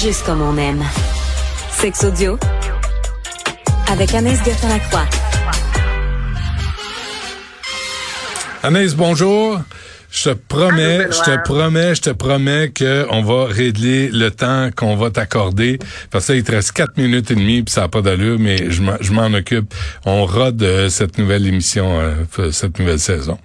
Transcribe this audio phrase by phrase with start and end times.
[0.00, 0.84] Juste comme on aime.
[1.72, 2.38] Sex audio
[3.90, 5.06] avec Anaïs Gertin-Lacroix.
[8.94, 9.60] Bonjour.
[10.10, 14.96] Je te promets, je te promets, je te promets qu'on va régler le temps qu'on
[14.96, 15.78] va t'accorder.
[16.10, 18.70] Parce que il te reste quatre minutes et demie, puis ça n'a pas d'allure, mais
[18.70, 19.74] je m'en occupe.
[20.06, 23.38] On rode euh, cette nouvelle émission, euh, cette nouvelle saison.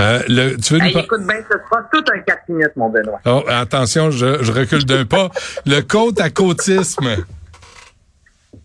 [0.00, 3.20] Euh, le, tu veux hey, Écoute bien, ce sera tout un quatre minutes, mon Benoît.
[3.26, 5.30] Oh, attention, je, je recule d'un pas.
[5.66, 7.08] Le côte à côtisme.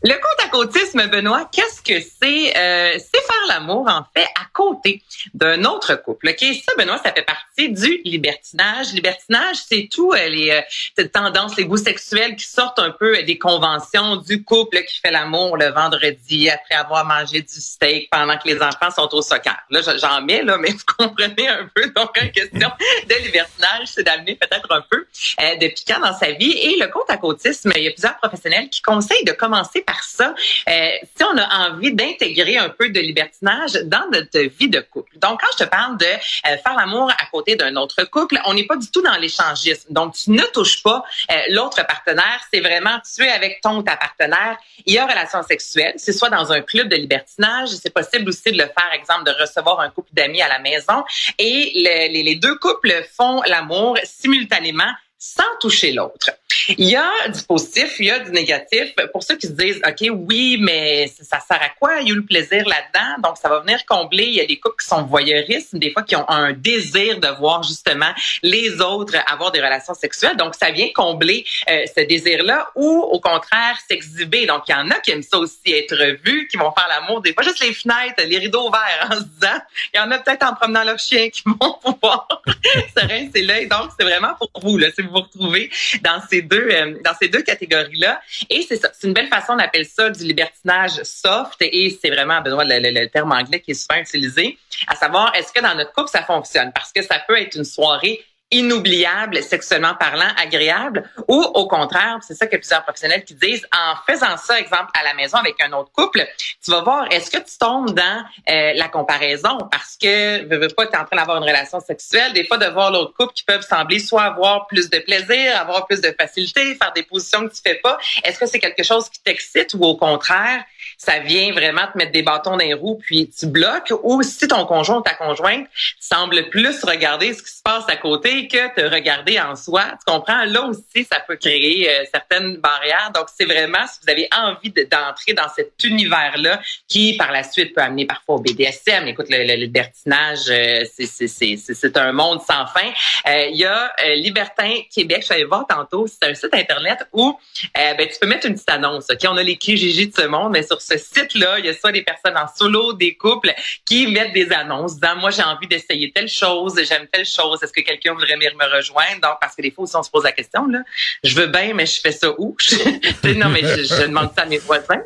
[0.04, 2.58] Le côte à côtisme, Benoît, qu'est-ce que c'est?
[2.58, 5.04] Euh, c'est faire l'amour, en fait, à côté
[5.36, 6.30] d'un autre couple.
[6.30, 6.40] OK?
[6.40, 8.94] Ça, Benoît, ça fait partie du libertinage.
[8.94, 10.64] Libertinage, c'est tout euh, les
[10.98, 15.12] euh, tendances, les goûts sexuels qui sortent un peu des conventions du couple qui fait
[15.12, 19.56] l'amour le vendredi après avoir mangé du steak pendant que les enfants sont au soccer.
[19.70, 21.88] Là, j'en mets, là, mais vous comprenez un peu.
[21.96, 22.72] Donc, une question
[23.08, 25.06] de libertinage, c'est d'amener peut-être un peu
[25.42, 26.52] euh, de piquant dans sa vie.
[26.52, 30.04] Et le côte à côtisme, il y a plusieurs professionnels qui conseillent de commencer par
[30.04, 30.34] ça,
[30.70, 35.18] euh, si on a envie d'intégrer un peu de libertinage dans notre vie de couple.
[35.18, 38.54] Donc, quand je te parle de euh, faire l'amour à côté d'un autre couple, on
[38.54, 39.92] n'est pas du tout dans l'échangisme.
[39.92, 42.42] Donc, tu ne touches pas euh, l'autre partenaire.
[42.54, 44.58] C'est vraiment tu es avec ton ta partenaire.
[44.86, 45.94] Il y a relation sexuelle.
[45.98, 47.70] C'est soit dans un club de libertinage.
[47.70, 51.04] C'est possible aussi de le faire, exemple, de recevoir un couple d'amis à la maison.
[51.38, 51.72] Et
[52.10, 54.92] les deux couples font l'amour simultanément
[55.22, 56.32] sans toucher l'autre.
[56.70, 58.94] Il y a du positif, il y a du négatif.
[59.12, 62.02] Pour ceux qui se disent, OK, oui, mais ça sert à quoi?
[62.02, 63.30] Il y a eu le plaisir là-dedans.
[63.30, 64.26] Donc, ça va venir combler.
[64.26, 67.28] Il y a des couples qui sont voyeuristes, des fois qui ont un désir de
[67.40, 68.12] voir justement
[68.44, 70.38] les autres avoir des relations sexuelles.
[70.38, 74.46] Donc, ça vient combler euh, ce désir-là ou au contraire s'exhiber.
[74.46, 77.22] Donc, il y en a qui aiment ça aussi être vus, qui vont faire l'amour
[77.22, 79.60] des fois juste les fenêtres, les rideaux ouverts en se disant,
[79.94, 83.68] il y en a peut-être en promenant leur chien qui vont pouvoir se rincer l'œil.
[83.68, 85.70] Donc, c'est vraiment pour vous, là, si vous vous retrouvez
[86.02, 88.22] dans ces euh, dans ces deux catégories-là.
[88.50, 92.64] Et c'est une belle façon, on appelle ça du libertinage soft et c'est vraiment, Benoît,
[92.66, 94.58] le, le, terme anglais qui est souvent utilisé,
[94.88, 96.72] à savoir, est-ce que dans notre couple, ça fonctionne?
[96.74, 102.36] Parce que ça peut être une soirée inoubliable, sexuellement parlant, agréable, ou au contraire, c'est
[102.36, 105.72] ça que plusieurs professionnels qui disent, en faisant ça, exemple, à la maison avec un
[105.72, 106.28] autre couple,
[106.64, 109.58] tu vas voir, est-ce que tu tombes dans euh, la comparaison?
[109.72, 112.66] Parce que, veux, veux pas, tu en train d'avoir une relation sexuelle, des fois de
[112.66, 116.76] voir l'autre couple qui peuvent sembler soit avoir plus de plaisir, avoir plus de facilité,
[116.76, 117.98] faire des positions que tu fais pas.
[118.24, 120.64] Est-ce que c'est quelque chose qui t'excite ou au contraire,
[120.98, 123.94] ça vient vraiment te mettre des bâtons dans les roues puis tu bloques?
[124.04, 125.68] Ou si ton conjoint ou ta conjointe
[126.00, 129.84] semble plus regarder ce qui se passe à côté, que te regarder en soi.
[129.92, 130.46] Tu comprends?
[130.46, 133.12] Là aussi, ça peut créer euh, certaines barrières.
[133.14, 137.74] Donc, c'est vraiment si vous avez envie d'entrer dans cet univers-là qui, par la suite,
[137.74, 139.08] peut amener parfois au BDSM.
[139.08, 142.92] Écoute, le, le libertinage, euh, c'est un monde sans fin.
[143.28, 147.38] Euh, il y a Libertin Québec, je vais voir tantôt, c'est un site Internet où
[147.76, 149.06] ben, tu peux mettre une petite annonce.
[149.10, 149.20] OK?
[149.28, 151.92] On a les KGG de ce monde, mais sur ce site-là, il y a soit
[151.92, 153.54] des personnes en solo, des couples
[153.86, 157.74] qui mettent des annonces disant, moi, j'ai envie d'essayer telle chose, j'aime telle chose, est-ce
[157.74, 159.22] que quelqu'un voudrait venir me rejoindre.
[159.22, 160.80] Donc, parce que des fois aussi, on se pose la question, là.
[161.24, 162.56] Je veux bien, mais je fais ça où?
[163.24, 165.02] non, mais je, demande ça à mes voisins.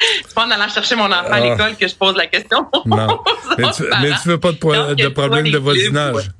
[0.00, 1.40] C'est pas en allant chercher mon enfant à ah.
[1.40, 2.66] l'école que je pose la question.
[2.86, 3.20] Non.
[3.58, 6.30] mais, tu, mais tu veux pas de, de problème de voisinage.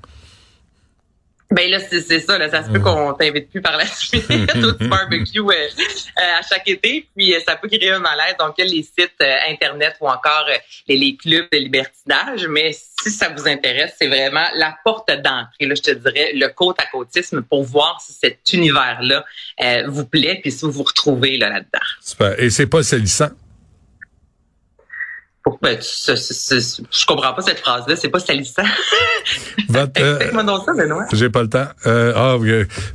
[1.58, 2.38] Ben là, c'est ça.
[2.38, 6.42] Là, ça se peut qu'on t'invite plus par la suite au barbecue euh, euh, à
[6.48, 7.08] chaque été.
[7.16, 8.36] Puis euh, ça peut créer un malaise.
[8.38, 10.46] Donc, il y a les sites Internet ou encore
[10.86, 12.46] les, les, clubs de libertinage.
[12.46, 15.66] Mais si ça vous intéresse, c'est vraiment la porte d'entrée.
[15.66, 19.24] Là, je te dirais le côte à côtisme pour voir si cet univers-là
[19.88, 21.84] vous plaît puis si vous vous retrouvez là, là-dedans.
[22.00, 22.38] Super.
[22.40, 23.30] Et c'est pas salissant?
[25.62, 28.62] Ben, je comprends pas cette phrase-là, c'est pas salissant.
[29.68, 31.04] Explique-moi donc ça, Benoît.
[31.12, 31.66] J'ai pas le temps.
[31.86, 32.36] Euh, ah.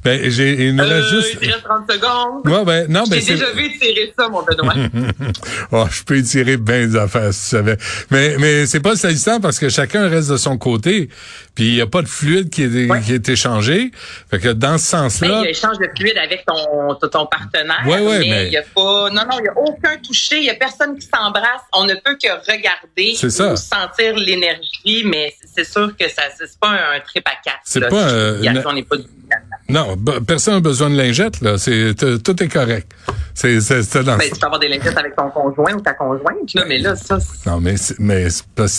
[0.04, 1.38] Ben, j'ai, il nous reste euh, juste.
[1.42, 2.48] Il reste 30 secondes.
[2.48, 4.74] Ouais, ben, non, ben, J'ai déjà vu étirer ça, mon Benoît.
[5.72, 7.78] oh, je peux étirer bien des affaires, si tu savais.
[8.12, 11.10] Mais, mais c'est pas salissant parce que chacun reste de son côté.
[11.56, 13.92] Puis il y a pas de fluide qui est, qui est échangé.
[14.30, 15.28] Fait que dans ce sens-là.
[15.28, 17.84] Ben, il y a échange de fluide avec ton, ton partenaire.
[17.86, 20.40] Ouais, ouais, mais, il y a pas, non, non, il y a aucun toucher.
[20.40, 21.62] Il y a personne qui s'embrasse.
[21.74, 26.70] On ne peut que regarder ou sentir l'énergie, mais c'est sûr que ça c'est pas
[26.70, 27.60] un, trip à quatre.
[27.64, 29.38] C'est pas, pas
[29.70, 29.96] non,
[30.28, 31.58] personne n'a besoin de lingettes, là.
[31.58, 32.92] C'est, tout est correct.
[33.34, 34.18] C'est, c'est, dans...
[34.18, 36.96] Ben, tu peux avoir des lingettes avec ton conjoint ou ta conjointe, là, mais là,
[36.96, 37.18] ça.
[37.46, 38.28] Non, mais, mais,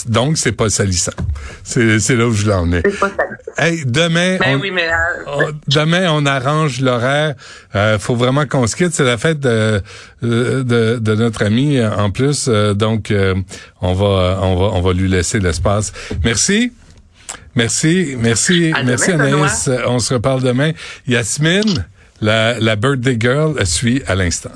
[0.07, 1.11] donc, c'est pas salissant.
[1.63, 2.81] C'est, c'est là où je l'en ai.
[2.85, 3.51] C'est pas salissant.
[3.57, 4.37] Hey, demain.
[4.39, 7.35] Ben oui, mais, euh, oh, demain, on arrange l'horaire.
[7.73, 8.93] Euh, faut vraiment qu'on se quitte.
[8.93, 9.81] C'est la fête de,
[10.21, 10.63] de,
[10.99, 12.45] de notre ami, en plus.
[12.47, 13.35] Euh, donc, euh,
[13.81, 15.91] on va, on va, on va lui laisser l'espace.
[16.23, 16.71] Merci.
[17.55, 19.69] Merci, merci, merci Anaïs.
[19.87, 20.71] On se reparle demain.
[21.07, 21.85] Yasmine,
[22.21, 24.51] La, la Birthday Girl suit à l'instant.